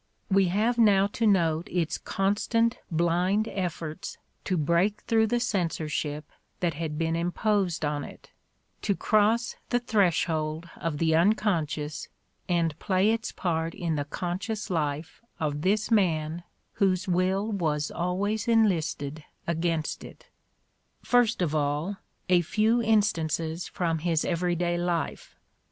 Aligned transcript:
We 0.31 0.47
have 0.47 0.79
now 0.79 1.05
to 1.05 1.27
note 1.27 1.67
its 1.69 1.99
con 1.99 2.35
stant 2.35 2.79
blind 2.89 3.47
efforts 3.49 4.17
to 4.45 4.57
break 4.57 5.01
through 5.01 5.27
the 5.27 5.39
censorship 5.39 6.25
that 6.59 6.73
had 6.73 6.97
been 6.97 7.15
imposed 7.15 7.85
on 7.85 8.03
it, 8.03 8.31
to 8.81 8.95
cross 8.95 9.57
the 9.69 9.79
threshold 9.79 10.67
of 10.75 10.97
the 10.97 11.13
unconscious 11.13 12.07
and 12.49 12.79
play 12.79 13.11
its 13.11 13.31
part 13.31 13.75
in 13.75 13.95
the 13.95 14.05
conscious 14.05 14.71
life 14.71 15.21
of 15.39 15.61
this 15.61 15.91
man 15.91 16.45
whose 16.81 17.07
will 17.07 17.51
was 17.51 17.91
always 17.91 18.47
enlisted 18.47 19.23
against 19.45 20.03
it. 20.03 20.29
First 21.03 21.43
of 21.43 21.53
all, 21.53 21.97
a 22.27 22.41
few 22.41 22.81
instances 22.81 23.67
from 23.67 23.99
his 23.99 24.25
everyday 24.25 24.79
life. 24.79 25.35